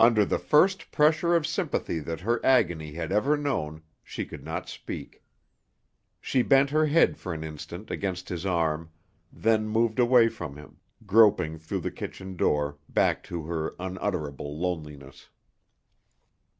Under 0.00 0.24
the 0.24 0.40
first 0.40 0.90
pressure 0.90 1.36
of 1.36 1.46
sympathy 1.46 2.00
that 2.00 2.18
her 2.22 2.44
agony 2.44 2.94
had 2.94 3.12
ever 3.12 3.36
known, 3.36 3.82
she 4.02 4.24
could 4.24 4.42
not 4.42 4.68
speak. 4.68 5.22
She 6.20 6.42
bent 6.42 6.70
her 6.70 6.86
head 6.86 7.16
for 7.16 7.32
an 7.32 7.44
instant 7.44 7.88
against 7.88 8.28
his 8.28 8.44
arm, 8.44 8.90
then 9.32 9.68
moved 9.68 10.00
away 10.00 10.26
from 10.28 10.56
him, 10.56 10.80
groping 11.06 11.60
through 11.60 11.82
the 11.82 11.92
kitchen 11.92 12.34
door, 12.36 12.78
back 12.88 13.22
to 13.22 13.44
her 13.44 13.76
unutterable 13.78 14.58
loneliness. 14.58 15.28